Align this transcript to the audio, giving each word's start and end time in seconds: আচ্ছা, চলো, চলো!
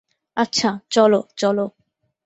আচ্ছা, 0.37 0.69
চলো, 0.89 1.19
চলো! 1.37 1.65